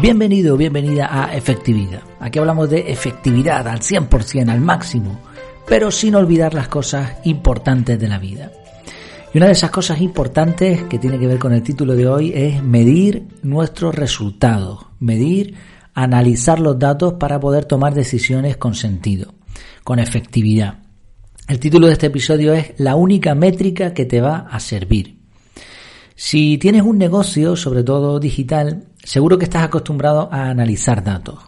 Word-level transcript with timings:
Bienvenido, 0.00 0.56
bienvenida 0.56 1.08
a 1.10 1.34
Efectividad. 1.34 2.02
Aquí 2.20 2.38
hablamos 2.38 2.70
de 2.70 2.92
efectividad 2.92 3.66
al 3.66 3.80
100%, 3.80 4.48
al 4.48 4.60
máximo, 4.60 5.18
pero 5.66 5.90
sin 5.90 6.14
olvidar 6.14 6.54
las 6.54 6.68
cosas 6.68 7.16
importantes 7.24 7.98
de 7.98 8.06
la 8.06 8.20
vida. 8.20 8.52
Y 9.34 9.38
una 9.38 9.46
de 9.46 9.54
esas 9.54 9.72
cosas 9.72 10.00
importantes 10.00 10.84
que 10.84 11.00
tiene 11.00 11.18
que 11.18 11.26
ver 11.26 11.40
con 11.40 11.52
el 11.52 11.64
título 11.64 11.96
de 11.96 12.06
hoy 12.06 12.32
es 12.32 12.62
medir 12.62 13.26
nuestros 13.42 13.92
resultados, 13.92 14.86
medir, 15.00 15.56
analizar 15.94 16.60
los 16.60 16.78
datos 16.78 17.14
para 17.14 17.40
poder 17.40 17.64
tomar 17.64 17.92
decisiones 17.92 18.56
con 18.56 18.76
sentido, 18.76 19.34
con 19.82 19.98
efectividad. 19.98 20.78
El 21.48 21.58
título 21.58 21.88
de 21.88 21.94
este 21.94 22.06
episodio 22.06 22.54
es 22.54 22.72
La 22.78 22.94
única 22.94 23.34
métrica 23.34 23.92
que 23.94 24.04
te 24.04 24.20
va 24.20 24.46
a 24.48 24.60
servir. 24.60 25.18
Si 26.14 26.56
tienes 26.58 26.82
un 26.82 26.98
negocio, 26.98 27.56
sobre 27.56 27.82
todo 27.82 28.20
digital, 28.20 28.87
Seguro 29.02 29.38
que 29.38 29.44
estás 29.44 29.62
acostumbrado 29.62 30.28
a 30.32 30.48
analizar 30.50 31.02
datos. 31.02 31.38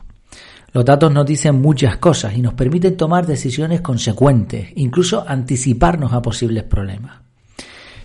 Los 0.73 0.85
datos 0.85 1.13
nos 1.13 1.27
dicen 1.27 1.61
muchas 1.61 1.97
cosas 1.97 2.37
y 2.37 2.43
nos 2.43 2.55
permiten 2.55 2.97
tomar 2.97 3.27
decisiones 3.27 3.81
consecuentes, 3.81 4.69
incluso 4.77 5.25
anticiparnos 5.27 6.13
a 6.13 6.23
posibles 6.23 6.63
problemas. 6.63 7.19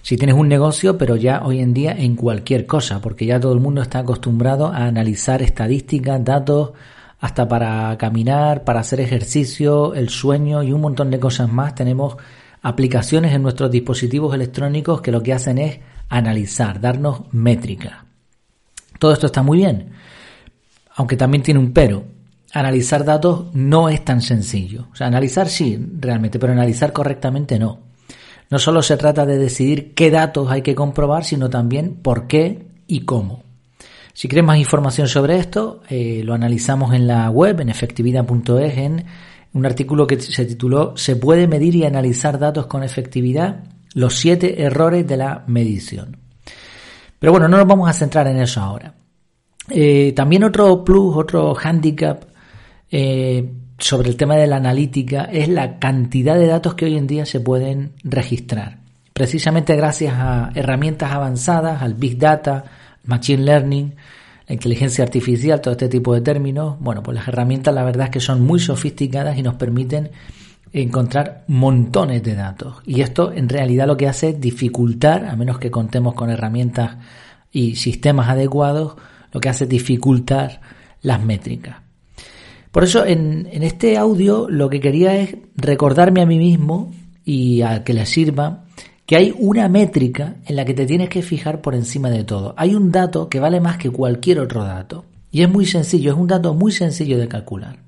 Si 0.01 0.17
tienes 0.17 0.35
un 0.35 0.47
negocio, 0.47 0.97
pero 0.97 1.15
ya 1.15 1.41
hoy 1.43 1.59
en 1.59 1.73
día 1.73 1.91
en 1.91 2.15
cualquier 2.15 2.65
cosa, 2.65 3.01
porque 3.01 3.25
ya 3.25 3.39
todo 3.39 3.53
el 3.53 3.59
mundo 3.59 3.81
está 3.81 3.99
acostumbrado 3.99 4.67
a 4.67 4.85
analizar 4.85 5.41
estadísticas, 5.41 6.23
datos, 6.23 6.73
hasta 7.19 7.47
para 7.47 7.97
caminar, 7.97 8.63
para 8.63 8.81
hacer 8.81 8.99
ejercicio, 8.99 9.93
el 9.93 10.09
sueño 10.09 10.61
y 10.63 10.71
un 10.73 10.81
montón 10.81 11.09
de 11.09 11.19
cosas 11.19 11.51
más. 11.51 11.73
Tenemos 11.75 12.17
aplicaciones 12.61 13.33
en 13.33 13.41
nuestros 13.41 13.71
dispositivos 13.71 14.33
electrónicos 14.33 15.01
que 15.01 15.11
lo 15.11 15.23
que 15.23 15.33
hacen 15.33 15.57
es 15.57 15.79
analizar, 16.09 16.79
darnos 16.79 17.21
métricas. 17.31 18.04
Todo 18.99 19.13
esto 19.13 19.25
está 19.27 19.43
muy 19.43 19.59
bien, 19.59 19.91
aunque 20.95 21.17
también 21.17 21.43
tiene 21.43 21.59
un 21.59 21.73
pero. 21.73 22.03
Analizar 22.53 23.03
datos 23.03 23.47
no 23.53 23.89
es 23.89 24.05
tan 24.05 24.21
sencillo. 24.21 24.87
O 24.93 24.95
sea, 24.95 25.07
analizar 25.07 25.49
sí, 25.49 25.77
realmente, 25.99 26.39
pero 26.39 26.53
analizar 26.53 26.93
correctamente 26.93 27.59
no. 27.59 27.79
No 28.49 28.59
solo 28.59 28.81
se 28.81 28.95
trata 28.95 29.25
de 29.25 29.37
decidir 29.37 29.93
qué 29.93 30.11
datos 30.11 30.51
hay 30.51 30.61
que 30.61 30.75
comprobar, 30.75 31.25
sino 31.25 31.49
también 31.49 31.95
por 31.95 32.27
qué 32.27 32.67
y 32.87 33.01
cómo. 33.01 33.43
Si 34.13 34.29
quieres 34.29 34.45
más 34.45 34.57
información 34.57 35.09
sobre 35.09 35.37
esto, 35.37 35.81
eh, 35.89 36.21
lo 36.23 36.33
analizamos 36.33 36.93
en 36.93 37.07
la 37.07 37.29
web, 37.29 37.59
en 37.59 37.69
efectividad.es, 37.69 38.77
en 38.77 39.05
un 39.53 39.65
artículo 39.65 40.07
que 40.07 40.21
se 40.21 40.45
tituló 40.45 40.95
¿Se 40.95 41.17
puede 41.17 41.47
medir 41.47 41.75
y 41.75 41.83
analizar 41.83 42.39
datos 42.39 42.67
con 42.67 42.83
efectividad? 42.83 43.65
Los 43.93 44.15
siete 44.15 44.61
errores 44.61 45.05
de 45.05 45.17
la 45.17 45.43
medición. 45.47 46.24
Pero 47.19 47.31
bueno, 47.31 47.47
no 47.47 47.57
nos 47.57 47.67
vamos 47.67 47.89
a 47.89 47.93
centrar 47.93 48.27
en 48.27 48.37
eso 48.37 48.61
ahora. 48.61 48.93
Eh, 49.69 50.13
también 50.15 50.43
otro 50.43 50.83
plus, 50.83 51.15
otro 51.15 51.55
handicap 51.61 52.23
eh, 52.91 53.51
sobre 53.77 54.09
el 54.09 54.17
tema 54.17 54.35
de 54.35 54.47
la 54.47 54.57
analítica 54.57 55.23
es 55.25 55.49
la 55.49 55.79
cantidad 55.79 56.35
de 56.35 56.47
datos 56.47 56.75
que 56.75 56.85
hoy 56.85 56.97
en 56.97 57.07
día 57.07 57.25
se 57.25 57.39
pueden 57.39 57.93
registrar. 58.03 58.79
Precisamente 59.13 59.75
gracias 59.75 60.13
a 60.17 60.51
herramientas 60.55 61.11
avanzadas, 61.11 61.81
al 61.81 61.93
Big 61.93 62.17
Data, 62.17 62.65
Machine 63.05 63.43
Learning, 63.43 63.95
la 64.47 64.53
inteligencia 64.53 65.03
artificial, 65.03 65.61
todo 65.61 65.71
este 65.71 65.87
tipo 65.87 66.13
de 66.13 66.21
términos, 66.21 66.77
bueno, 66.79 67.01
pues 67.01 67.15
las 67.15 67.27
herramientas 67.27 67.73
la 67.73 67.83
verdad 67.83 68.05
es 68.05 68.11
que 68.11 68.19
son 68.19 68.41
muy 68.41 68.59
sofisticadas 68.59 69.37
y 69.37 69.41
nos 69.41 69.55
permiten 69.55 70.11
encontrar 70.81 71.45
montones 71.47 72.21
de 72.23 72.35
datos. 72.35 72.77
Y 72.85 73.01
esto 73.01 73.31
en 73.31 73.47
realidad 73.47 73.87
lo 73.87 73.95
que 73.97 74.07
hace 74.07 74.29
es 74.29 74.41
dificultar, 74.41 75.25
a 75.25 75.35
menos 75.35 75.57
que 75.57 75.71
contemos 75.71 76.13
con 76.13 76.29
herramientas 76.29 76.97
y 77.51 77.75
sistemas 77.75 78.29
adecuados, 78.29 78.95
lo 79.31 79.39
que 79.39 79.49
hace 79.49 79.63
es 79.63 79.69
dificultar 79.69 80.59
las 81.01 81.23
métricas. 81.23 81.77
Por 82.71 82.83
eso 82.83 83.05
en, 83.05 83.47
en 83.51 83.63
este 83.63 83.97
audio 83.97 84.47
lo 84.49 84.69
que 84.69 84.81
quería 84.81 85.15
es 85.15 85.37
recordarme 85.55 86.21
a 86.21 86.25
mí 86.25 86.37
mismo 86.37 86.91
y 87.23 87.61
a 87.61 87.85
que 87.85 87.93
le 87.93 88.05
sirva 88.05 88.65
que 89.05 89.15
hay 89.15 89.33
una 89.37 89.69
métrica 89.69 90.35
en 90.45 90.57
la 90.57 90.65
que 90.65 90.73
te 90.73 90.85
tienes 90.85 91.07
que 91.07 91.21
fijar 91.21 91.61
por 91.61 91.73
encima 91.73 92.09
de 92.09 92.25
todo. 92.25 92.53
Hay 92.57 92.75
un 92.75 92.91
dato 92.91 93.29
que 93.29 93.39
vale 93.39 93.61
más 93.61 93.77
que 93.77 93.91
cualquier 93.91 94.39
otro 94.39 94.63
dato. 94.63 95.05
Y 95.31 95.41
es 95.41 95.49
muy 95.49 95.65
sencillo, 95.65 96.11
es 96.11 96.17
un 96.17 96.27
dato 96.27 96.53
muy 96.53 96.71
sencillo 96.71 97.17
de 97.17 97.27
calcular 97.27 97.84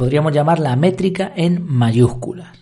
podríamos 0.00 0.32
llamar 0.32 0.60
la 0.60 0.76
métrica 0.76 1.30
en 1.36 1.62
mayúsculas. 1.62 2.56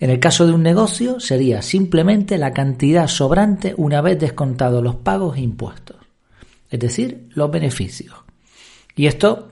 En 0.00 0.08
el 0.08 0.18
caso 0.18 0.46
de 0.46 0.54
un 0.54 0.62
negocio 0.62 1.20
sería 1.20 1.60
simplemente 1.60 2.38
la 2.38 2.54
cantidad 2.54 3.08
sobrante 3.08 3.74
una 3.76 4.00
vez 4.00 4.18
descontados 4.18 4.82
los 4.82 4.94
pagos 4.94 5.36
e 5.36 5.42
impuestos, 5.42 5.98
es 6.70 6.80
decir, 6.80 7.28
los 7.34 7.50
beneficios. 7.50 8.14
Y 8.96 9.04
esto, 9.04 9.50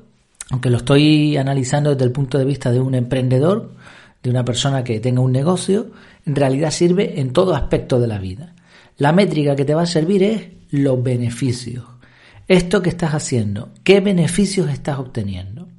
aunque 0.48 0.70
lo 0.70 0.78
estoy 0.78 1.36
analizando 1.36 1.90
desde 1.90 2.06
el 2.06 2.10
punto 2.10 2.38
de 2.38 2.46
vista 2.46 2.72
de 2.72 2.80
un 2.80 2.94
emprendedor, 2.94 3.74
de 4.22 4.30
una 4.30 4.46
persona 4.46 4.82
que 4.82 4.98
tenga 4.98 5.20
un 5.20 5.32
negocio, 5.32 5.90
en 6.24 6.34
realidad 6.34 6.70
sirve 6.70 7.20
en 7.20 7.34
todo 7.34 7.54
aspecto 7.54 8.00
de 8.00 8.06
la 8.06 8.16
vida. 8.16 8.54
La 8.96 9.12
métrica 9.12 9.54
que 9.54 9.66
te 9.66 9.74
va 9.74 9.82
a 9.82 9.86
servir 9.86 10.22
es 10.22 10.48
los 10.70 11.02
beneficios. 11.02 11.84
Esto 12.48 12.80
que 12.80 12.88
estás 12.88 13.12
haciendo, 13.12 13.68
¿qué 13.84 14.00
beneficios 14.00 14.70
estás 14.70 14.98
obteniendo? 14.98 15.69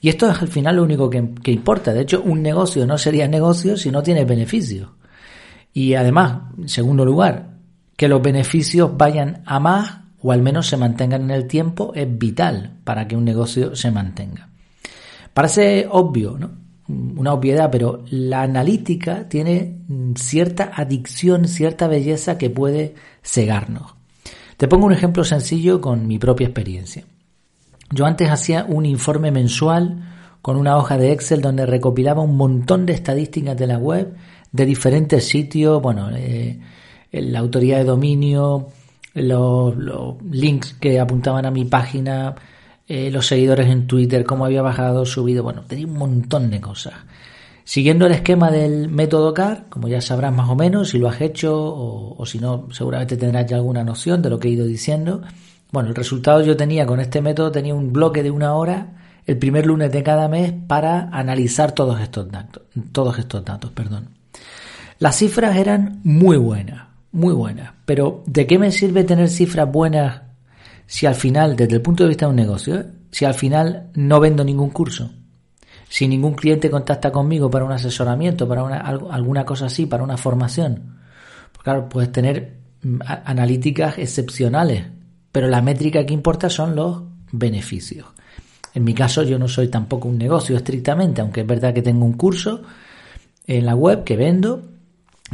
Y 0.00 0.08
esto 0.08 0.30
es 0.30 0.40
al 0.40 0.48
final 0.48 0.76
lo 0.76 0.82
único 0.82 1.10
que, 1.10 1.50
importa. 1.52 1.92
De 1.92 2.00
hecho, 2.00 2.22
un 2.22 2.42
negocio 2.42 2.86
no 2.86 2.96
sería 2.96 3.28
negocio 3.28 3.76
si 3.76 3.90
no 3.90 4.02
tiene 4.02 4.24
beneficios. 4.24 4.88
Y 5.72 5.94
además, 5.94 6.52
en 6.56 6.68
segundo 6.68 7.04
lugar, 7.04 7.50
que 7.96 8.08
los 8.08 8.22
beneficios 8.22 8.96
vayan 8.96 9.42
a 9.44 9.60
más 9.60 9.98
o 10.22 10.32
al 10.32 10.42
menos 10.42 10.66
se 10.66 10.76
mantengan 10.76 11.22
en 11.24 11.30
el 11.30 11.46
tiempo 11.46 11.92
es 11.94 12.06
vital 12.18 12.78
para 12.84 13.06
que 13.06 13.16
un 13.16 13.24
negocio 13.24 13.76
se 13.76 13.90
mantenga. 13.90 14.48
Parece 15.34 15.86
obvio, 15.90 16.36
¿no? 16.38 16.50
Una 16.88 17.34
obviedad, 17.34 17.70
pero 17.70 18.02
la 18.10 18.42
analítica 18.42 19.28
tiene 19.28 19.78
cierta 20.16 20.72
adicción, 20.74 21.46
cierta 21.46 21.86
belleza 21.86 22.36
que 22.36 22.50
puede 22.50 22.94
cegarnos. 23.22 23.94
Te 24.56 24.66
pongo 24.66 24.86
un 24.86 24.92
ejemplo 24.92 25.22
sencillo 25.22 25.80
con 25.80 26.08
mi 26.08 26.18
propia 26.18 26.48
experiencia. 26.48 27.04
Yo 27.92 28.06
antes 28.06 28.30
hacía 28.30 28.64
un 28.68 28.86
informe 28.86 29.32
mensual 29.32 30.04
con 30.42 30.56
una 30.56 30.76
hoja 30.76 30.96
de 30.96 31.12
Excel 31.12 31.42
donde 31.42 31.66
recopilaba 31.66 32.22
un 32.22 32.36
montón 32.36 32.86
de 32.86 32.92
estadísticas 32.92 33.56
de 33.56 33.66
la 33.66 33.78
web, 33.78 34.14
de 34.52 34.64
diferentes 34.64 35.26
sitios, 35.26 35.82
bueno, 35.82 36.08
eh, 36.14 36.60
la 37.12 37.40
autoridad 37.40 37.78
de 37.78 37.84
dominio, 37.84 38.68
los, 39.14 39.74
links 40.30 40.74
que 40.74 41.00
apuntaban 41.00 41.46
a 41.46 41.50
mi 41.50 41.64
página, 41.64 42.36
eh, 42.86 43.10
los 43.10 43.26
seguidores 43.26 43.68
en 43.68 43.86
Twitter, 43.86 44.24
cómo 44.24 44.44
había 44.44 44.62
bajado, 44.62 45.04
subido, 45.04 45.42
bueno, 45.42 45.62
tenía 45.66 45.86
un 45.86 45.98
montón 45.98 46.50
de 46.50 46.60
cosas. 46.60 46.94
Siguiendo 47.64 48.06
el 48.06 48.12
esquema 48.12 48.50
del 48.50 48.88
método 48.88 49.34
CAR, 49.34 49.66
como 49.68 49.88
ya 49.88 50.00
sabrás 50.00 50.32
más 50.32 50.48
o 50.48 50.54
menos, 50.54 50.90
si 50.90 50.98
lo 50.98 51.08
has 51.08 51.20
hecho 51.20 51.56
o, 51.56 52.16
o 52.16 52.26
si 52.26 52.38
no, 52.38 52.68
seguramente 52.72 53.16
tendrás 53.16 53.46
ya 53.46 53.56
alguna 53.56 53.84
noción 53.84 54.22
de 54.22 54.30
lo 54.30 54.38
que 54.38 54.48
he 54.48 54.52
ido 54.52 54.66
diciendo. 54.66 55.22
Bueno, 55.72 55.90
el 55.90 55.94
resultado 55.94 56.42
yo 56.42 56.56
tenía 56.56 56.86
con 56.86 57.00
este 57.00 57.20
método, 57.20 57.52
tenía 57.52 57.74
un 57.74 57.92
bloque 57.92 58.22
de 58.22 58.30
una 58.30 58.54
hora 58.54 59.00
el 59.26 59.38
primer 59.38 59.66
lunes 59.66 59.92
de 59.92 60.02
cada 60.02 60.28
mes 60.28 60.52
para 60.66 61.08
analizar 61.12 61.72
todos 61.72 62.00
estos 62.00 62.30
datos, 62.30 62.64
todos 62.90 63.18
estos 63.18 63.44
datos, 63.44 63.70
perdón. 63.70 64.08
Las 64.98 65.16
cifras 65.16 65.56
eran 65.56 66.00
muy 66.02 66.36
buenas, 66.36 66.88
muy 67.12 67.32
buenas, 67.32 67.72
pero 67.84 68.22
¿de 68.26 68.46
qué 68.46 68.58
me 68.58 68.72
sirve 68.72 69.04
tener 69.04 69.28
cifras 69.28 69.70
buenas 69.70 70.22
si 70.86 71.06
al 71.06 71.14
final, 71.14 71.54
desde 71.54 71.76
el 71.76 71.82
punto 71.82 72.02
de 72.02 72.08
vista 72.08 72.26
de 72.26 72.30
un 72.30 72.36
negocio, 72.36 72.84
si 73.12 73.24
al 73.24 73.34
final 73.34 73.90
no 73.94 74.18
vendo 74.18 74.42
ningún 74.42 74.70
curso? 74.70 75.12
Si 75.88 76.06
ningún 76.06 76.34
cliente 76.34 76.70
contacta 76.70 77.10
conmigo 77.10 77.50
para 77.50 77.64
un 77.64 77.72
asesoramiento, 77.72 78.46
para 78.48 78.62
una, 78.62 78.78
alguna 78.78 79.44
cosa 79.44 79.66
así, 79.66 79.86
para 79.86 80.02
una 80.02 80.16
formación. 80.16 80.98
Pues 81.52 81.62
claro, 81.62 81.88
puedes 81.88 82.12
tener 82.12 82.58
mm, 82.82 82.98
analíticas 83.06 83.98
excepcionales, 83.98 84.86
pero 85.32 85.48
la 85.48 85.62
métrica 85.62 86.04
que 86.04 86.14
importa 86.14 86.48
son 86.48 86.74
los 86.76 87.02
beneficios. 87.32 88.06
En 88.74 88.84
mi 88.84 88.94
caso 88.94 89.22
yo 89.22 89.38
no 89.38 89.48
soy 89.48 89.68
tampoco 89.68 90.08
un 90.08 90.18
negocio 90.18 90.56
estrictamente, 90.56 91.20
aunque 91.20 91.40
es 91.40 91.46
verdad 91.46 91.74
que 91.74 91.82
tengo 91.82 92.04
un 92.04 92.14
curso 92.14 92.62
en 93.46 93.66
la 93.66 93.74
web 93.74 94.04
que 94.04 94.16
vendo, 94.16 94.62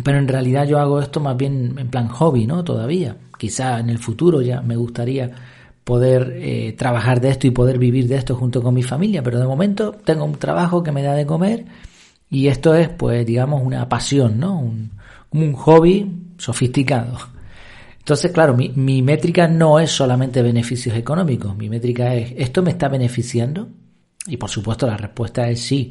pero 0.03 0.19
en 0.19 0.29
realidad 0.29 0.67
yo 0.67 0.79
hago 0.79 1.01
esto 1.01 1.21
más 1.21 1.37
bien 1.37 1.75
en 1.79 1.89
plan 1.89 2.09
hobby, 2.09 2.47
¿no? 2.47 2.65
Todavía. 2.65 3.17
Quizá 3.39 3.79
en 3.79 3.91
el 3.91 3.99
futuro 3.99 4.41
ya 4.41 4.63
me 4.63 4.77
gustaría 4.77 5.31
poder 5.85 6.33
eh, 6.37 6.75
trabajar 6.77 7.21
de 7.21 7.29
esto 7.29 7.47
y 7.47 7.51
poder 7.51 7.79
vivir 7.79 8.09
de 8.09 8.17
esto 8.17 8.35
junto 8.35 8.63
con 8.63 8.75
mi 8.75 8.83
familia, 8.83 9.23
pero 9.23 9.39
de 9.39 9.47
momento 9.47 9.93
tengo 9.93 10.25
un 10.25 10.35
trabajo 10.35 10.83
que 10.83 10.93
me 10.93 11.03
da 11.03 11.13
de 11.15 11.27
comer 11.27 11.65
y 12.29 12.49
esto 12.49 12.75
es, 12.75 12.89
pues, 12.89 13.25
digamos, 13.25 13.63
una 13.63 13.89
pasión, 13.89 14.41
¿no? 14.41 14.59
Un, 14.59 14.91
un 15.31 15.53
hobby 15.53 16.11
sofisticado. 16.39 17.36
Entonces, 18.07 18.31
claro, 18.31 18.55
mi, 18.55 19.03
métrica 19.03 19.49
no 19.49 19.81
es 19.81 19.91
solamente 19.91 20.41
beneficios 20.41 20.97
económicos, 20.97 21.57
mi 21.57 21.69
métrica 21.69 22.15
es, 22.15 22.35
¿esto 22.37 22.63
me 22.63 22.71
está 22.71 22.87
beneficiando? 22.89 23.67
Y 24.29 24.37
por 24.37 24.49
supuesto 24.49 24.87
la 24.87 24.97
respuesta 24.97 25.49
es 25.49 25.61
sí, 25.61 25.91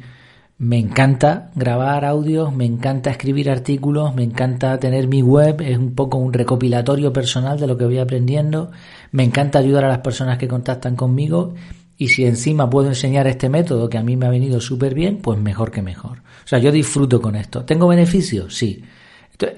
Me 0.56 0.78
encanta 0.78 1.50
grabar 1.54 2.06
audios, 2.06 2.54
me 2.54 2.64
encanta 2.64 3.10
escribir 3.10 3.50
artículos, 3.50 4.14
me 4.14 4.22
encanta 4.22 4.80
tener 4.80 5.08
mi 5.08 5.20
web, 5.20 5.60
es 5.60 5.76
un 5.76 5.94
poco 5.94 6.16
un 6.16 6.32
recopilatorio 6.32 7.12
personal 7.12 7.60
de 7.60 7.66
lo 7.66 7.76
que 7.76 7.84
voy 7.84 7.98
aprendiendo, 7.98 8.70
me 9.12 9.22
encanta 9.22 9.58
ayudar 9.58 9.84
a 9.84 9.88
las 9.88 9.98
personas 9.98 10.38
que 10.38 10.48
contactan 10.48 10.96
conmigo 10.96 11.52
y 11.98 12.08
si 12.08 12.24
encima 12.24 12.70
puedo 12.70 12.88
enseñar 12.88 13.26
este 13.26 13.50
método 13.50 13.90
que 13.90 13.98
a 13.98 14.02
mí 14.02 14.16
me 14.16 14.24
ha 14.24 14.30
venido 14.30 14.58
súper 14.62 14.94
bien, 14.94 15.18
pues 15.18 15.38
mejor 15.38 15.70
que 15.70 15.82
mejor. 15.82 16.20
O 16.46 16.48
sea, 16.48 16.60
yo 16.60 16.72
disfruto 16.72 17.20
con 17.20 17.36
esto. 17.36 17.66
¿Tengo 17.66 17.86
beneficios? 17.88 18.56
Sí. 18.56 18.82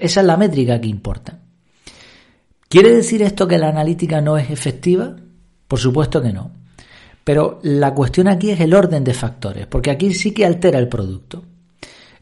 esa 0.01 0.19
es 0.19 0.27
la 0.27 0.35
métrica 0.35 0.81
que 0.81 0.89
importa. 0.89 1.39
¿Quiere 2.69 2.93
decir 2.93 3.23
esto 3.23 3.47
que 3.47 3.57
la 3.57 3.69
analítica 3.69 4.21
no 4.21 4.37
es 4.37 4.51
efectiva? 4.51 5.15
Por 5.67 5.79
supuesto 5.79 6.21
que 6.21 6.31
no. 6.31 6.51
Pero 7.23 7.59
la 7.63 7.95
cuestión 7.95 8.27
aquí 8.27 8.51
es 8.51 8.59
el 8.59 8.75
orden 8.75 9.03
de 9.03 9.15
factores, 9.15 9.65
porque 9.65 9.89
aquí 9.89 10.13
sí 10.13 10.35
que 10.35 10.45
altera 10.45 10.77
el 10.77 10.87
producto. 10.87 11.43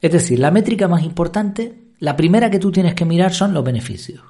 Es 0.01 0.09
decir, 0.09 0.39
la 0.39 0.49
métrica 0.49 0.87
más 0.87 1.03
importante, 1.03 1.89
la 1.99 2.15
primera 2.15 2.49
que 2.49 2.59
tú 2.59 2.71
tienes 2.71 2.93
que 2.93 3.03
mirar 3.03 3.33
son 3.33 3.53
los 3.53 3.61
beneficios. 3.61 4.21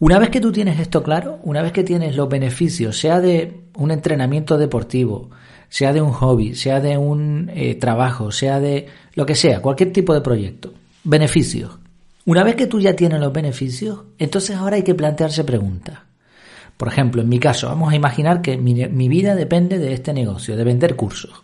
Una 0.00 0.18
vez 0.18 0.30
que 0.30 0.40
tú 0.40 0.50
tienes 0.50 0.80
esto 0.80 1.00
claro, 1.00 1.38
una 1.44 1.62
vez 1.62 1.70
que 1.70 1.84
tienes 1.84 2.16
los 2.16 2.28
beneficios, 2.28 2.98
sea 2.98 3.20
de 3.20 3.68
un 3.76 3.92
entrenamiento 3.92 4.58
deportivo, 4.58 5.30
sea 5.68 5.92
de 5.92 6.02
un 6.02 6.10
hobby, 6.10 6.56
sea 6.56 6.80
de 6.80 6.98
un 6.98 7.48
eh, 7.54 7.76
trabajo, 7.76 8.32
sea 8.32 8.58
de 8.58 8.88
lo 9.14 9.26
que 9.26 9.36
sea, 9.36 9.62
cualquier 9.62 9.92
tipo 9.92 10.12
de 10.12 10.22
proyecto, 10.22 10.72
beneficios. 11.04 11.79
Una 12.26 12.44
vez 12.44 12.54
que 12.54 12.66
tú 12.66 12.80
ya 12.80 12.94
tienes 12.94 13.20
los 13.20 13.32
beneficios, 13.32 14.00
entonces 14.18 14.56
ahora 14.56 14.76
hay 14.76 14.82
que 14.82 14.94
plantearse 14.94 15.44
preguntas. 15.44 15.98
Por 16.76 16.88
ejemplo, 16.88 17.22
en 17.22 17.28
mi 17.28 17.38
caso, 17.38 17.68
vamos 17.68 17.92
a 17.92 17.96
imaginar 17.96 18.42
que 18.42 18.56
mi, 18.56 18.74
mi 18.86 19.08
vida 19.08 19.34
depende 19.34 19.78
de 19.78 19.92
este 19.92 20.12
negocio, 20.12 20.56
de 20.56 20.64
vender 20.64 20.96
cursos. 20.96 21.42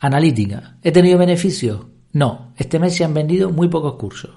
Analítica. 0.00 0.76
¿He 0.82 0.92
tenido 0.92 1.18
beneficios? 1.18 1.80
No. 2.12 2.52
Este 2.56 2.78
mes 2.78 2.94
se 2.94 3.04
han 3.04 3.14
vendido 3.14 3.50
muy 3.50 3.68
pocos 3.68 3.94
cursos. 3.94 4.30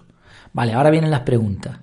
Vale, 0.53 0.73
ahora 0.73 0.89
vienen 0.89 1.11
las 1.11 1.21
preguntas. 1.21 1.77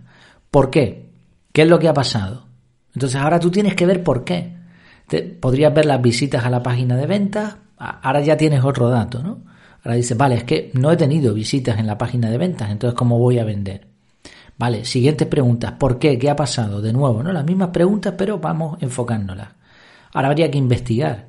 ¿Por 0.50 0.70
qué? 0.70 1.10
¿Qué 1.52 1.62
es 1.62 1.68
lo 1.68 1.78
que 1.78 1.88
ha 1.88 1.94
pasado? 1.94 2.46
Entonces 2.94 3.20
ahora 3.20 3.40
tú 3.40 3.50
tienes 3.50 3.74
que 3.74 3.86
ver 3.86 4.02
por 4.02 4.24
qué. 4.24 4.54
Te, 5.06 5.22
podrías 5.22 5.72
ver 5.74 5.86
las 5.86 6.00
visitas 6.00 6.44
a 6.44 6.50
la 6.50 6.62
página 6.62 6.96
de 6.96 7.06
ventas, 7.06 7.56
ahora 7.76 8.20
ya 8.20 8.36
tienes 8.36 8.64
otro 8.64 8.88
dato, 8.88 9.22
¿no? 9.22 9.42
Ahora 9.84 9.96
dices, 9.96 10.16
vale, 10.16 10.36
es 10.36 10.44
que 10.44 10.70
no 10.72 10.90
he 10.90 10.96
tenido 10.96 11.34
visitas 11.34 11.78
en 11.78 11.86
la 11.86 11.98
página 11.98 12.30
de 12.30 12.38
ventas, 12.38 12.70
entonces 12.70 12.96
¿cómo 12.96 13.18
voy 13.18 13.38
a 13.38 13.44
vender? 13.44 13.86
Vale, 14.56 14.84
siguientes 14.86 15.28
preguntas, 15.28 15.72
¿por 15.72 15.98
qué? 15.98 16.18
¿Qué 16.18 16.30
ha 16.30 16.36
pasado? 16.36 16.80
De 16.80 16.92
nuevo, 16.92 17.22
¿no? 17.22 17.32
Las 17.32 17.44
mismas 17.44 17.68
preguntas, 17.68 18.14
pero 18.16 18.38
vamos 18.38 18.78
enfocándolas. 18.80 19.48
Ahora 20.14 20.28
habría 20.28 20.50
que 20.50 20.58
investigar. 20.58 21.28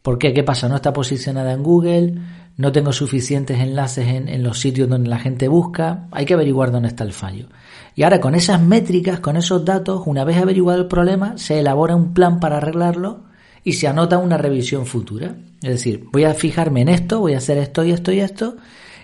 ¿Por 0.00 0.18
qué? 0.18 0.32
¿Qué 0.32 0.42
pasa? 0.42 0.68
¿No 0.68 0.76
está 0.76 0.92
posicionada 0.92 1.52
en 1.52 1.62
Google? 1.62 2.14
¿No 2.56 2.72
tengo 2.72 2.92
suficientes 2.92 3.60
enlaces 3.60 4.08
en, 4.08 4.28
en 4.28 4.42
los 4.42 4.58
sitios 4.58 4.88
donde 4.88 5.08
la 5.08 5.18
gente 5.20 5.46
busca? 5.46 6.08
Hay 6.10 6.24
que 6.24 6.34
averiguar 6.34 6.72
dónde 6.72 6.88
está 6.88 7.04
el 7.04 7.12
fallo. 7.12 7.46
Y 7.94 8.02
ahora 8.02 8.20
con 8.20 8.34
esas 8.34 8.60
métricas, 8.60 9.20
con 9.20 9.36
esos 9.36 9.64
datos, 9.64 10.02
una 10.06 10.24
vez 10.24 10.38
averiguado 10.38 10.80
el 10.80 10.88
problema, 10.88 11.38
se 11.38 11.60
elabora 11.60 11.94
un 11.94 12.14
plan 12.14 12.40
para 12.40 12.56
arreglarlo 12.56 13.31
y 13.64 13.74
se 13.74 13.88
anota 13.88 14.18
una 14.18 14.36
revisión 14.36 14.86
futura. 14.86 15.36
Es 15.62 15.70
decir, 15.70 16.04
voy 16.12 16.24
a 16.24 16.34
fijarme 16.34 16.82
en 16.82 16.88
esto, 16.88 17.20
voy 17.20 17.34
a 17.34 17.38
hacer 17.38 17.58
esto 17.58 17.84
y 17.84 17.92
esto 17.92 18.12
y 18.12 18.20
esto, 18.20 18.56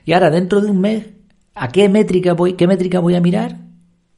y 0.05 0.12
ahora 0.12 0.31
dentro 0.31 0.60
de 0.60 0.70
un 0.70 0.81
mes, 0.81 1.06
¿a 1.55 1.69
qué 1.69 1.88
métrica 1.88 2.32
voy, 2.32 2.55
qué 2.55 2.66
métrica 2.66 3.00
voy 3.00 3.14
a 3.14 3.20
mirar? 3.20 3.58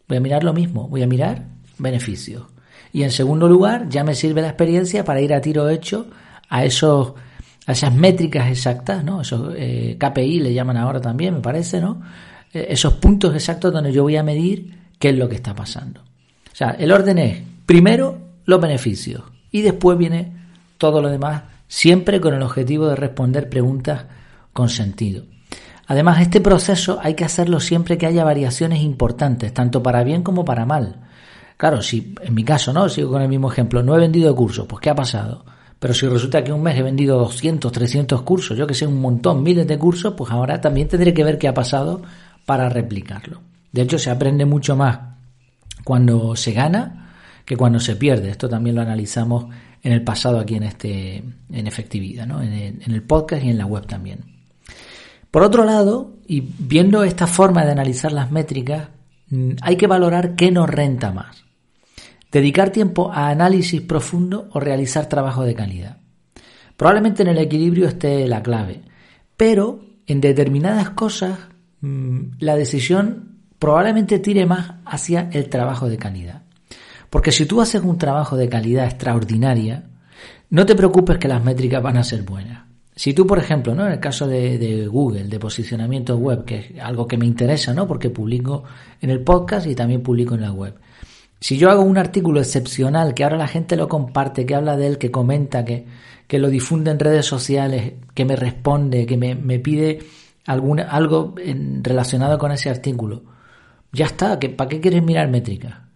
Voy 0.09 0.17
a 0.17 0.21
mirar 0.21 0.45
lo 0.45 0.53
mismo, 0.53 0.89
voy 0.89 1.03
a 1.03 1.07
mirar 1.07 1.47
beneficios. 1.79 2.45
Y 2.93 3.03
en 3.03 3.11
segundo 3.11 3.49
lugar, 3.49 3.89
ya 3.89 4.03
me 4.03 4.15
sirve 4.15 4.43
la 4.43 4.49
experiencia 4.49 5.05
para 5.05 5.21
ir 5.21 5.33
a 5.33 5.41
tiro 5.41 5.69
hecho 5.69 6.09
a 6.49 6.65
esos 6.65 7.15
a 7.67 7.73
esas 7.73 7.95
métricas 7.95 8.49
exactas, 8.49 9.05
¿no? 9.05 9.21
Esos 9.21 9.55
eh, 9.57 9.97
KPI 9.99 10.41
le 10.41 10.55
llaman 10.55 10.77
ahora 10.77 11.01
también, 11.01 11.35
me 11.35 11.41
parece, 11.41 11.81
¿no? 11.81 12.01
Eh, 12.53 12.67
esos 12.71 12.95
puntos 12.95 13.35
exactos 13.35 13.73
donde 13.73 13.93
yo 13.93 14.03
voy 14.03 14.17
a 14.17 14.23
medir 14.23 14.75
qué 14.99 15.11
es 15.11 15.17
lo 15.17 15.29
que 15.29 15.37
está 15.37 15.55
pasando. 15.55 16.01
O 16.01 16.57
sea, 16.57 16.71
el 16.71 16.91
orden 16.91 17.19
es 17.19 17.43
primero 17.67 18.19
los 18.45 18.61
beneficios 18.61 19.23
y 19.51 19.63
después 19.63 19.99
viene 19.99 20.33
todo 20.79 21.03
lo 21.03 21.09
demás, 21.09 21.43
siempre 21.69 22.21
con 22.21 22.35
el 22.35 22.43
objetivo 22.43 22.89
de 22.89 22.97
responder 22.97 23.49
preguntas 23.49 24.05
con 24.53 24.69
sentido. 24.69 25.25
Además, 25.87 26.21
este 26.21 26.41
proceso 26.41 27.01
hay 27.03 27.15
que 27.15 27.25
hacerlo 27.25 27.59
siempre 27.59 27.99
que 27.99 28.07
haya 28.07 28.25
variaciones 28.25 28.81
importantes, 28.81 29.53
tanto 29.53 29.83
para 29.83 30.05
bien 30.05 30.23
como 30.23 30.45
para 30.45 30.65
mal. 30.65 31.01
Claro, 31.57 31.83
si 31.83 32.15
en 32.23 32.35
mi 32.35 32.45
caso, 32.45 32.73
¿no? 32.73 32.89
Sigo 32.89 33.11
con 33.11 33.23
el 33.23 33.29
mismo 33.29 33.51
ejemplo, 33.51 33.83
no 33.83 33.97
he 33.97 33.99
vendido 33.99 34.35
cursos, 34.35 34.67
pues 34.67 34.81
¿qué 34.81 34.91
ha 34.91 34.95
pasado? 34.95 35.45
Pero 35.81 35.95
si 35.95 36.07
resulta 36.07 36.45
que 36.45 36.53
un 36.53 36.63
mes 36.63 36.79
he 36.79 36.83
vendido 36.83 37.19
200, 37.19 37.73
300 37.73 38.23
cursos, 38.23 38.57
yo 38.57 38.67
que 38.67 38.75
sé, 38.75 38.87
un 38.87 39.01
montón, 39.01 39.43
miles 39.43 39.67
de 39.67 39.79
cursos, 39.79 40.15
pues 40.17 40.31
ahora 40.31 40.61
también 40.61 40.89
tendré 40.89 41.13
que 41.13 41.25
ver 41.25 41.39
qué 41.39 41.49
ha 41.49 41.55
pasado 41.55 42.03
para 42.47 42.69
replicarlo. 42.69 43.41
De 43.73 43.83
hecho, 43.83 43.99
se 43.99 44.11
aprende 44.11 44.45
mucho 44.45 44.77
más 44.77 44.99
cuando 45.85 46.37
se 46.37 46.53
gana 46.53 47.00
que 47.51 47.57
cuando 47.57 47.81
se 47.81 47.97
pierde. 47.97 48.31
Esto 48.31 48.49
también 48.49 48.77
lo 48.77 48.83
analizamos 48.83 49.47
en 49.83 49.91
el 49.91 50.05
pasado 50.05 50.39
aquí 50.39 50.55
en 50.55 50.63
este 50.63 51.17
en 51.51 51.67
efectividad, 51.67 52.25
¿no? 52.27 52.41
en, 52.41 52.53
el, 52.53 52.83
en 52.83 52.93
el 52.93 53.03
podcast 53.03 53.43
y 53.43 53.51
en 53.51 53.59
la 53.59 53.67
web 53.67 53.87
también. 53.87 54.21
Por 55.33 55.43
otro 55.43 55.65
lado, 55.65 56.19
y 56.29 56.41
viendo 56.41 57.03
esta 57.03 57.27
forma 57.27 57.65
de 57.65 57.73
analizar 57.73 58.13
las 58.13 58.31
métricas, 58.31 58.89
mm, 59.31 59.53
hay 59.63 59.77
que 59.77 59.89
valorar 59.89 60.37
qué 60.37 60.53
nos 60.53 60.71
renta 60.71 61.11
más. 61.11 61.45
Dedicar 62.31 62.71
tiempo 62.71 63.11
a 63.13 63.31
análisis 63.31 63.81
profundo 63.81 64.49
o 64.53 64.61
realizar 64.61 65.09
trabajo 65.09 65.43
de 65.43 65.55
calidad. 65.55 65.97
Probablemente 66.77 67.23
en 67.23 67.31
el 67.31 67.39
equilibrio 67.39 67.89
esté 67.89 68.27
la 68.29 68.43
clave, 68.43 68.83
pero 69.37 69.81
en 70.07 70.21
determinadas 70.21 70.91
cosas 70.91 71.37
Mm, 71.81 72.33
la 72.41 72.57
decisión 72.57 73.39
probablemente 73.59 74.19
tire 74.19 74.47
más 74.47 74.75
hacia 74.85 75.31
el 75.33 75.49
trabajo 75.49 75.89
de 75.89 75.97
calidad. 75.97 76.43
Porque 77.11 77.33
si 77.33 77.45
tú 77.45 77.61
haces 77.61 77.83
un 77.83 77.99
trabajo 77.99 78.37
de 78.37 78.49
calidad 78.49 78.87
extraordinaria, 78.87 79.85
no 80.49 80.65
te 80.65 80.77
preocupes 80.77 81.19
que 81.19 81.29
las 81.29 81.45
métricas 81.45 81.83
van 81.83 81.97
a 81.97 82.05
ser 82.05 82.23
buenas. 82.23 82.65
Si 82.95 83.15
tú, 83.15 83.27
por 83.27 83.39
ejemplo, 83.39 83.75
¿no? 83.75 83.87
en 83.87 83.93
el 83.93 84.01
caso 84.01 84.27
de, 84.27 84.87
Google, 84.87 85.25
de 85.25 85.39
posicionamiento 85.39 86.17
web, 86.17 86.45
que 86.45 86.57
es 86.57 86.81
algo 86.81 87.07
que 87.07 87.17
me 87.17 87.27
interesa, 87.27 87.73
¿no? 87.73 87.87
porque 87.87 88.11
publico 88.11 88.65
en 89.01 89.11
el 89.11 89.21
podcast 89.23 89.67
y 89.67 89.75
también 89.75 90.03
publico 90.03 90.35
en 90.35 90.43
la 90.43 90.53
web. 90.53 90.75
Si 91.41 91.57
yo 91.57 91.71
hago 91.71 91.83
un 91.83 91.97
artículo 91.97 92.41
excepcional, 92.41 93.15
que 93.15 93.25
ahora 93.25 93.39
la 93.39 93.49
gente 93.49 93.77
lo 93.77 93.89
comparte, 93.89 94.45
que 94.45 94.55
habla 94.55 94.77
de 94.77 94.87
él, 94.87 94.99
que 94.99 95.11
comenta, 95.11 95.65
que, 95.65 95.87
que 96.27 96.39
lo 96.39 96.49
difunde 96.49 96.91
en 96.91 96.99
redes 96.99 97.25
sociales, 97.25 97.95
que 98.13 98.25
me 98.25 98.37
responde, 98.37 99.07
que 99.07 99.17
me, 99.17 99.35
me 99.35 99.59
pide 99.59 100.01
algo 100.45 101.35
relacionado 101.83 102.39
con 102.39 102.53
ese 102.53 102.69
artículo. 102.69 103.23
Ya 103.93 104.07
está, 104.07 104.39
¿para 104.39 104.69
qué 104.69 104.81
quieres 104.81 105.03
mirar 105.03 105.29
métricas? 105.29 105.90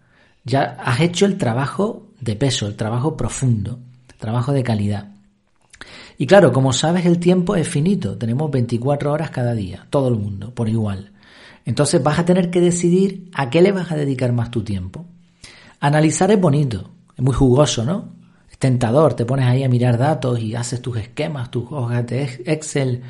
Ya 0.45 0.77
has 0.79 1.01
hecho 1.01 1.25
el 1.25 1.37
trabajo 1.37 2.07
de 2.21 2.35
peso, 2.35 2.67
el 2.67 2.75
trabajo 2.75 3.17
profundo, 3.17 3.79
trabajo 4.17 4.53
de 4.53 4.63
calidad. 4.63 5.09
Y 6.17 6.27
claro, 6.27 6.53
como 6.53 6.71
sabes, 6.71 7.05
el 7.05 7.19
tiempo 7.19 7.55
es 7.55 7.67
finito, 7.67 8.17
tenemos 8.17 8.49
24 8.49 9.11
horas 9.11 9.31
cada 9.31 9.53
día, 9.53 9.85
todo 9.89 10.07
el 10.07 10.15
mundo, 10.15 10.53
por 10.53 10.69
igual. 10.69 11.11
Entonces 11.65 12.01
vas 12.01 12.19
a 12.19 12.25
tener 12.25 12.49
que 12.49 12.61
decidir 12.61 13.29
a 13.33 13.49
qué 13.49 13.61
le 13.61 13.71
vas 13.71 13.91
a 13.91 13.95
dedicar 13.95 14.31
más 14.31 14.51
tu 14.51 14.63
tiempo. 14.63 15.05
Analizar 15.79 16.31
es 16.31 16.39
bonito, 16.39 16.91
es 17.17 17.23
muy 17.23 17.33
jugoso, 17.33 17.83
¿no? 17.83 18.13
Es 18.49 18.57
tentador, 18.57 19.15
te 19.15 19.25
pones 19.25 19.47
ahí 19.47 19.63
a 19.63 19.69
mirar 19.69 19.97
datos 19.97 20.39
y 20.39 20.55
haces 20.55 20.81
tus 20.81 20.97
esquemas, 20.97 21.51
tus 21.51 21.69
hojas 21.71 22.05
de 22.07 22.23
Excel, 22.45 23.01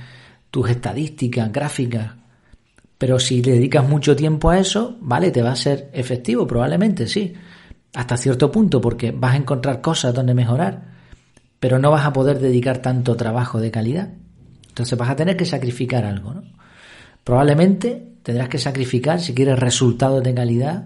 tus 0.49 0.69
estadísticas, 0.69 1.51
gráficas. 1.51 2.13
Pero 2.97 3.19
si 3.19 3.41
le 3.41 3.53
dedicas 3.53 3.87
mucho 3.87 4.15
tiempo 4.15 4.49
a 4.49 4.59
eso, 4.59 4.97
vale, 5.01 5.31
te 5.31 5.41
va 5.41 5.51
a 5.51 5.55
ser 5.55 5.89
efectivo, 5.93 6.47
probablemente 6.47 7.07
sí, 7.07 7.33
hasta 7.93 8.17
cierto 8.17 8.51
punto, 8.51 8.79
porque 8.79 9.11
vas 9.11 9.33
a 9.33 9.37
encontrar 9.37 9.81
cosas 9.81 10.13
donde 10.13 10.33
mejorar, 10.33 10.93
pero 11.59 11.79
no 11.79 11.91
vas 11.91 12.05
a 12.05 12.13
poder 12.13 12.39
dedicar 12.39 12.79
tanto 12.79 13.15
trabajo 13.15 13.59
de 13.59 13.71
calidad. 13.71 14.09
Entonces 14.67 14.97
vas 14.97 15.09
a 15.09 15.15
tener 15.15 15.37
que 15.37 15.45
sacrificar 15.45 16.05
algo, 16.05 16.33
¿no? 16.33 16.43
Probablemente 17.23 18.15
tendrás 18.21 18.49
que 18.49 18.59
sacrificar, 18.59 19.19
si 19.19 19.33
quieres 19.33 19.59
resultados 19.59 20.23
de 20.23 20.33
calidad, 20.33 20.85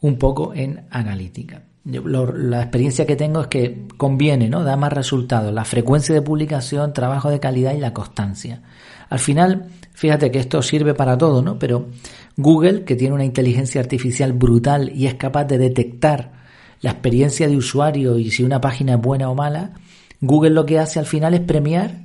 un 0.00 0.18
poco 0.18 0.54
en 0.54 0.86
analítica. 0.90 1.62
la 1.84 2.62
experiencia 2.62 3.06
que 3.06 3.16
tengo 3.16 3.42
es 3.42 3.46
que 3.46 3.86
conviene, 3.96 4.48
¿no? 4.48 4.64
Da 4.64 4.76
más 4.76 4.92
resultados. 4.92 5.52
La 5.52 5.64
frecuencia 5.64 6.14
de 6.14 6.22
publicación, 6.22 6.92
trabajo 6.92 7.30
de 7.30 7.40
calidad 7.40 7.74
y 7.74 7.78
la 7.78 7.94
constancia. 7.94 8.62
Al 9.08 9.18
final, 9.18 9.66
fíjate 9.92 10.30
que 10.30 10.38
esto 10.38 10.62
sirve 10.62 10.94
para 10.94 11.16
todo, 11.16 11.42
¿no? 11.42 11.58
Pero 11.58 11.88
Google, 12.36 12.84
que 12.84 12.96
tiene 12.96 13.14
una 13.14 13.24
inteligencia 13.24 13.80
artificial 13.80 14.32
brutal 14.32 14.92
y 14.94 15.06
es 15.06 15.14
capaz 15.14 15.44
de 15.44 15.58
detectar 15.58 16.32
la 16.80 16.90
experiencia 16.90 17.48
de 17.48 17.56
usuario 17.56 18.18
y 18.18 18.30
si 18.30 18.44
una 18.44 18.60
página 18.60 18.94
es 18.94 19.00
buena 19.00 19.30
o 19.30 19.34
mala, 19.34 19.72
Google 20.20 20.50
lo 20.50 20.66
que 20.66 20.78
hace 20.78 20.98
al 20.98 21.06
final 21.06 21.34
es 21.34 21.40
premiar 21.40 22.02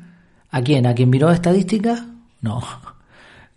a 0.50 0.62
quién, 0.62 0.86
a 0.86 0.96
quien 0.96 1.10
miró 1.10 1.32
estadísticas, 1.32 2.04
no. 2.42 2.62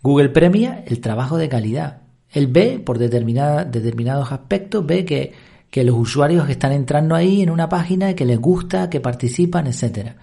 Google 0.01 0.29
premia 0.29 0.83
el 0.85 0.99
trabajo 0.99 1.37
de 1.37 1.49
calidad. 1.49 2.01
Él 2.31 2.47
ve 2.47 2.81
por 2.83 2.97
determinados 2.97 4.31
aspectos, 4.31 4.85
ve 4.85 5.05
que, 5.05 5.33
que 5.69 5.83
los 5.83 5.97
usuarios 5.97 6.45
que 6.45 6.53
están 6.53 6.71
entrando 6.71 7.15
ahí 7.15 7.41
en 7.41 7.49
una 7.49 7.69
página, 7.69 8.13
que 8.13 8.25
les 8.25 8.39
gusta, 8.39 8.89
que 8.89 8.99
participan, 8.99 9.67
etcétera. 9.67 10.15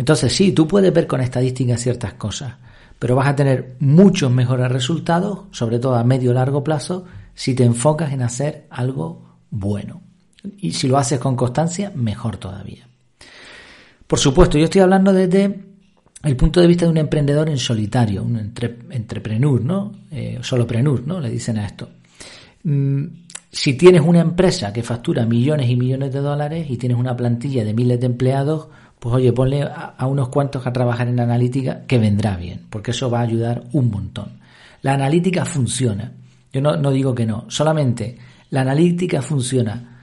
Entonces 0.00 0.32
sí, 0.32 0.52
tú 0.52 0.66
puedes 0.66 0.94
ver 0.94 1.06
con 1.06 1.20
estadísticas 1.20 1.78
ciertas 1.78 2.14
cosas, 2.14 2.54
pero 2.98 3.16
vas 3.16 3.28
a 3.28 3.36
tener 3.36 3.76
muchos 3.80 4.32
mejores 4.32 4.72
resultados, 4.72 5.40
sobre 5.50 5.78
todo 5.78 5.94
a 5.94 6.04
medio 6.04 6.32
largo 6.32 6.64
plazo, 6.64 7.04
si 7.34 7.54
te 7.54 7.64
enfocas 7.64 8.10
en 8.14 8.22
hacer 8.22 8.64
algo 8.70 9.36
bueno. 9.50 10.00
Y 10.56 10.72
si 10.72 10.88
lo 10.88 10.96
haces 10.96 11.20
con 11.20 11.36
constancia, 11.36 11.92
mejor 11.94 12.38
todavía. 12.38 12.88
Por 14.06 14.18
supuesto, 14.18 14.56
yo 14.56 14.64
estoy 14.64 14.80
hablando 14.80 15.12
desde 15.12 15.60
el 16.22 16.34
punto 16.34 16.62
de 16.62 16.66
vista 16.66 16.86
de 16.86 16.92
un 16.92 16.96
emprendedor 16.96 17.50
en 17.50 17.58
solitario, 17.58 18.22
un 18.22 18.38
entrepreneur, 18.38 19.60
¿no? 19.60 19.92
Eh, 20.10 20.38
solopreneur, 20.40 21.06
¿no? 21.06 21.20
Le 21.20 21.28
dicen 21.28 21.58
a 21.58 21.66
esto. 21.66 21.90
Mm, 22.62 23.04
si 23.52 23.74
tienes 23.74 24.00
una 24.00 24.20
empresa 24.20 24.72
que 24.72 24.82
factura 24.82 25.26
millones 25.26 25.68
y 25.68 25.76
millones 25.76 26.10
de 26.10 26.20
dólares 26.20 26.70
y 26.70 26.78
tienes 26.78 26.96
una 26.96 27.14
plantilla 27.14 27.66
de 27.66 27.74
miles 27.74 28.00
de 28.00 28.06
empleados, 28.06 28.68
pues 29.00 29.14
oye, 29.14 29.32
ponle 29.32 29.62
a, 29.62 30.06
unos 30.06 30.28
cuantos 30.28 30.66
a 30.66 30.72
trabajar 30.72 31.08
en 31.08 31.18
analítica 31.18 31.86
que 31.86 31.98
vendrá 31.98 32.36
bien, 32.36 32.66
porque 32.70 32.92
eso 32.92 33.10
va 33.10 33.20
a 33.20 33.22
ayudar 33.22 33.64
un 33.72 33.90
montón. 33.90 34.38
La 34.82 34.92
analítica 34.92 35.44
funciona. 35.44 36.12
Yo 36.52 36.60
no, 36.60 36.76
no 36.76 36.90
digo 36.90 37.14
que 37.14 37.26
no, 37.26 37.46
solamente 37.48 38.18
la 38.50 38.60
analítica 38.60 39.22
funciona 39.22 40.02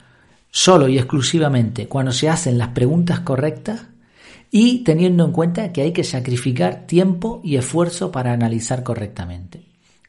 solo 0.50 0.88
y 0.88 0.98
exclusivamente 0.98 1.88
cuando 1.88 2.12
se 2.12 2.30
hacen 2.30 2.58
las 2.58 2.70
preguntas 2.70 3.20
correctas 3.20 3.86
y 4.50 4.84
teniendo 4.84 5.26
en 5.26 5.32
cuenta 5.32 5.72
que 5.72 5.82
hay 5.82 5.92
que 5.92 6.04
sacrificar 6.04 6.88
tiempo 6.88 7.42
y 7.44 7.58
esfuerzo 7.58 8.12
para 8.12 8.32
analizar 8.34 8.82
correctamente. 8.84 9.62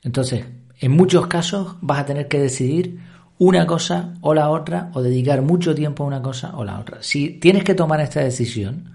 Entonces, 0.02 0.44
en 0.80 0.92
muchos 0.92 1.26
casos 1.26 1.76
vas 1.80 1.98
a 1.98 2.06
tener 2.06 2.28
que 2.28 2.38
decidir 2.38 3.00
una 3.38 3.66
cosa 3.66 4.14
o 4.20 4.34
la 4.34 4.50
otra 4.50 4.90
o 4.94 5.02
dedicar 5.02 5.42
mucho 5.42 5.74
tiempo 5.74 6.02
a 6.04 6.06
una 6.06 6.22
cosa 6.22 6.56
o 6.56 6.64
la 6.64 6.78
otra. 6.78 7.02
Si 7.02 7.30
tienes 7.40 7.64
que 7.64 7.74
tomar 7.74 8.00
esta 8.00 8.20
decisión, 8.20 8.94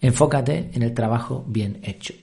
enfócate 0.00 0.70
en 0.74 0.82
el 0.82 0.94
trabajo 0.94 1.44
bien 1.48 1.78
hecho. 1.82 2.14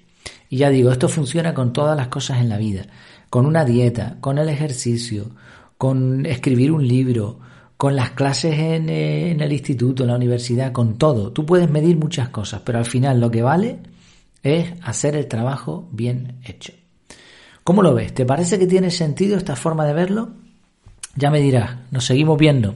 Y 0.49 0.57
ya 0.57 0.69
digo, 0.69 0.91
esto 0.91 1.09
funciona 1.09 1.53
con 1.53 1.73
todas 1.73 1.97
las 1.97 2.07
cosas 2.07 2.39
en 2.39 2.49
la 2.49 2.57
vida, 2.57 2.83
con 3.29 3.45
una 3.45 3.65
dieta, 3.65 4.17
con 4.21 4.37
el 4.37 4.49
ejercicio, 4.49 5.31
con 5.77 6.25
escribir 6.25 6.71
un 6.71 6.87
libro, 6.87 7.39
con 7.75 7.95
las 7.95 8.11
clases 8.11 8.57
en, 8.57 8.89
eh, 8.89 9.31
en, 9.31 9.41
el 9.41 9.51
instituto, 9.51 10.03
en 10.03 10.09
la 10.09 10.15
universidad, 10.15 10.71
con 10.71 10.97
todo. 10.97 11.31
Tú 11.31 11.45
puedes 11.45 11.69
medir 11.69 11.97
muchas 11.97 12.29
cosas, 12.29 12.61
pero 12.63 12.77
al 12.77 12.85
final 12.85 13.19
lo 13.19 13.29
que 13.29 13.41
vale 13.41 13.79
es 14.43 14.73
hacer 14.83 15.15
el 15.15 15.27
trabajo 15.27 15.89
bien 15.91 16.39
hecho. 16.45 16.73
¿Cómo 17.63 17.81
lo 17.81 17.93
ves? 17.93 18.13
¿Te 18.13 18.25
parece 18.25 18.57
que 18.57 18.67
tiene 18.67 18.91
sentido 18.91 19.37
esta 19.37 19.55
forma 19.55 19.85
de 19.85 19.93
verlo? 19.93 20.29
Ya 21.17 21.31
me 21.31 21.41
dirás, 21.41 21.71
nos 21.89 22.05
seguimos 22.05 22.37
viendo. 22.37 22.75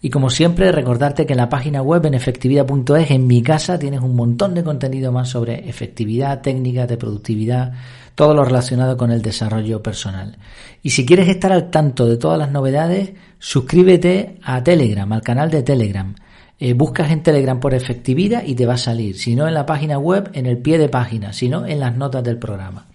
Y 0.00 0.10
como 0.10 0.30
siempre, 0.30 0.72
recordarte 0.72 1.26
que 1.26 1.32
en 1.32 1.38
la 1.38 1.48
página 1.48 1.82
web 1.82 2.06
en 2.06 2.14
efectividad.es, 2.14 3.10
en 3.10 3.26
mi 3.26 3.42
casa, 3.42 3.78
tienes 3.78 4.00
un 4.00 4.16
montón 4.16 4.54
de 4.54 4.64
contenido 4.64 5.12
más 5.12 5.28
sobre 5.28 5.68
efectividad, 5.68 6.42
técnicas 6.42 6.88
de 6.88 6.96
productividad, 6.96 7.72
todo 8.14 8.34
lo 8.34 8.44
relacionado 8.44 8.96
con 8.96 9.10
el 9.10 9.20
desarrollo 9.20 9.82
personal. 9.82 10.38
Y 10.82 10.90
si 10.90 11.04
quieres 11.04 11.28
estar 11.28 11.52
al 11.52 11.70
tanto 11.70 12.06
de 12.06 12.16
todas 12.16 12.38
las 12.38 12.50
novedades, 12.50 13.12
suscríbete 13.38 14.38
a 14.42 14.62
Telegram, 14.62 15.12
al 15.12 15.22
canal 15.22 15.50
de 15.50 15.62
Telegram. 15.62 16.14
Eh, 16.58 16.74
buscas 16.74 17.10
en 17.10 17.24
Telegram 17.24 17.58
por 17.58 17.74
efectividad 17.74 18.44
y 18.44 18.54
te 18.54 18.66
va 18.66 18.74
a 18.74 18.78
salir. 18.78 19.18
Si 19.18 19.34
no 19.34 19.48
en 19.48 19.54
la 19.54 19.66
página 19.66 19.98
web, 19.98 20.30
en 20.34 20.46
el 20.46 20.58
pie 20.58 20.78
de 20.78 20.88
página, 20.88 21.32
si 21.32 21.48
no 21.48 21.66
en 21.66 21.80
las 21.80 21.96
notas 21.96 22.22
del 22.22 22.38
programa. 22.38 22.86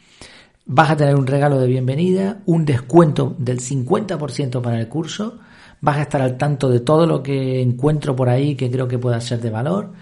Vas 0.69 0.91
a 0.91 0.97
tener 0.97 1.15
un 1.15 1.25
regalo 1.25 1.61
de 1.61 1.67
bienvenida, 1.67 2.41
un 2.45 2.65
descuento 2.65 3.33
del 3.37 3.61
50% 3.61 4.61
para 4.61 4.77
el 4.77 4.89
curso, 4.89 5.37
vas 5.79 5.95
a 5.95 6.01
estar 6.01 6.21
al 6.21 6.37
tanto 6.37 6.67
de 6.67 6.81
todo 6.81 7.07
lo 7.07 7.23
que 7.23 7.61
encuentro 7.61 8.17
por 8.17 8.27
ahí 8.27 8.53
que 8.55 8.69
creo 8.69 8.85
que 8.85 8.99
pueda 8.99 9.21
ser 9.21 9.39
de 9.39 9.49
valor, 9.49 9.93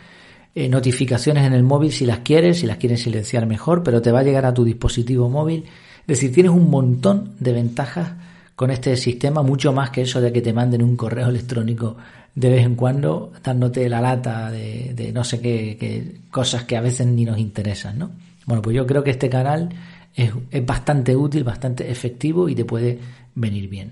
eh, 0.56 0.68
notificaciones 0.68 1.46
en 1.46 1.54
el 1.54 1.62
móvil 1.62 1.92
si 1.92 2.04
las 2.08 2.20
quieres, 2.20 2.62
si 2.62 2.66
las 2.66 2.78
quieres 2.78 3.04
silenciar 3.04 3.46
mejor, 3.46 3.84
pero 3.84 4.02
te 4.02 4.12
va 4.12 4.22
a 4.22 4.24
llegar 4.24 4.44
a 4.44 4.56
tu 4.56 4.64
dispositivo 4.64 5.30
móvil. 5.30 5.66
Es 6.00 6.08
decir, 6.08 6.34
tienes 6.34 6.52
un 6.52 6.68
montón 6.68 7.36
de 7.40 7.54
ventajas 7.54 8.14
con 8.56 8.72
este 8.72 8.98
sistema, 8.98 9.44
mucho 9.44 9.72
más 9.72 9.92
que 9.92 10.02
eso 10.02 10.20
de 10.20 10.34
que 10.34 10.42
te 10.42 10.52
manden 10.52 10.82
un 10.82 10.98
correo 10.98 11.30
electrónico 11.30 11.96
de 12.34 12.50
vez 12.50 12.66
en 12.66 12.74
cuando 12.74 13.32
dándote 13.44 13.88
la 13.88 14.02
lata 14.02 14.50
de, 14.50 15.12
no 15.14 15.24
sé 15.24 15.40
qué, 15.40 15.78
qué, 15.80 16.22
cosas 16.32 16.64
que 16.64 16.76
a 16.76 16.82
veces 16.82 17.06
ni 17.06 17.24
nos 17.24 17.38
interesan, 17.38 18.00
¿no? 18.00 18.10
Bueno, 18.48 18.62
pues 18.62 18.76
yo 18.76 18.86
creo 18.86 19.04
que 19.04 19.12
este 19.12 19.30
canal 19.30 19.70
es, 20.16 20.32
bastante 20.66 21.16
útil, 21.16 21.44
bastante 21.44 21.90
efectivo 21.90 22.50
y 22.50 22.56
te 22.56 22.66
puede 22.66 23.00
venir 23.36 23.70
bien. 23.70 23.92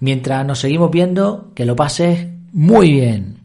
Mientras 0.00 0.46
nos 0.46 0.60
seguimos 0.60 0.90
viendo, 0.90 1.50
que 1.54 1.64
lo 1.64 1.76
pases 1.76 2.26
muy 2.52 2.92
bien. 2.92 3.37